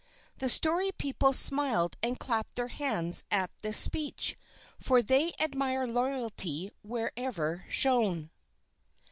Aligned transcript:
The 0.39 0.49
Story 0.49 0.89
People 0.97 1.31
smiled 1.31 1.95
and 2.01 2.17
clapped 2.17 2.55
their 2.55 2.69
hands 2.69 3.23
at 3.29 3.51
this 3.61 3.77
speech, 3.77 4.35
for 4.79 5.03
they 5.03 5.33
admire 5.39 5.85
loyalty 5.85 6.71
wherever 6.81 7.63
shown. 7.69 8.31